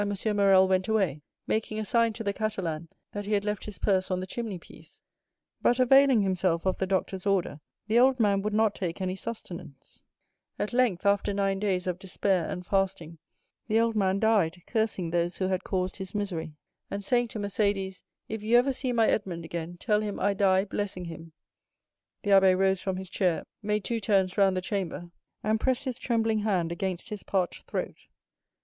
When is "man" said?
8.19-8.41, 13.95-14.17